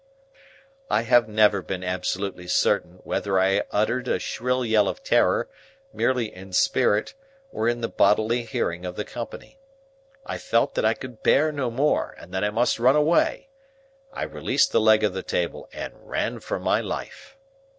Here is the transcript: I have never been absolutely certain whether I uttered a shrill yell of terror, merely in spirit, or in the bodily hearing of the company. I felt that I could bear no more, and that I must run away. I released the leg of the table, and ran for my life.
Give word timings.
I 0.89 1.03
have 1.03 1.29
never 1.29 1.61
been 1.61 1.83
absolutely 1.83 2.47
certain 2.47 3.01
whether 3.03 3.39
I 3.39 3.65
uttered 3.69 4.07
a 4.07 4.17
shrill 4.17 4.65
yell 4.65 4.87
of 4.87 5.03
terror, 5.03 5.47
merely 5.93 6.33
in 6.35 6.53
spirit, 6.53 7.13
or 7.51 7.67
in 7.69 7.81
the 7.81 7.87
bodily 7.87 8.41
hearing 8.41 8.83
of 8.83 8.95
the 8.95 9.05
company. 9.05 9.59
I 10.25 10.39
felt 10.39 10.73
that 10.73 10.85
I 10.85 10.95
could 10.95 11.21
bear 11.21 11.51
no 11.51 11.69
more, 11.69 12.15
and 12.17 12.33
that 12.33 12.43
I 12.43 12.49
must 12.49 12.79
run 12.79 12.95
away. 12.95 13.49
I 14.11 14.23
released 14.23 14.71
the 14.71 14.81
leg 14.81 15.03
of 15.03 15.13
the 15.13 15.21
table, 15.21 15.69
and 15.71 15.93
ran 16.01 16.39
for 16.39 16.59
my 16.59 16.79
life. 16.81 17.37